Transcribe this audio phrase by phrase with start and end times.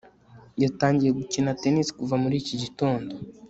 [0.63, 3.13] yatangiye gukina tennis kuva muri iki gitondo